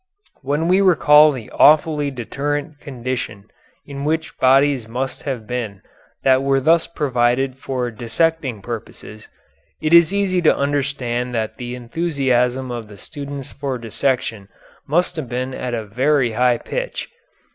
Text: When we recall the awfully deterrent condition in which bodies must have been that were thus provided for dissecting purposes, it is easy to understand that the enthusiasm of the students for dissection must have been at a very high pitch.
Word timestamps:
When 0.41 0.67
we 0.67 0.81
recall 0.81 1.31
the 1.31 1.51
awfully 1.53 2.09
deterrent 2.09 2.79
condition 2.79 3.45
in 3.85 4.03
which 4.03 4.35
bodies 4.39 4.87
must 4.87 5.21
have 5.29 5.45
been 5.45 5.83
that 6.23 6.41
were 6.41 6.59
thus 6.59 6.87
provided 6.87 7.59
for 7.59 7.91
dissecting 7.91 8.63
purposes, 8.63 9.29
it 9.79 9.93
is 9.93 10.11
easy 10.11 10.41
to 10.41 10.57
understand 10.57 11.35
that 11.35 11.57
the 11.57 11.75
enthusiasm 11.75 12.71
of 12.71 12.87
the 12.87 12.97
students 12.97 13.51
for 13.51 13.77
dissection 13.77 14.49
must 14.87 15.17
have 15.17 15.29
been 15.29 15.53
at 15.53 15.75
a 15.75 15.85
very 15.85 16.31
high 16.31 16.57
pitch. 16.57 17.07